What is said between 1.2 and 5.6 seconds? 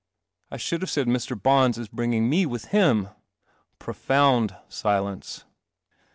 Bons is bringing me with him." Profound silence.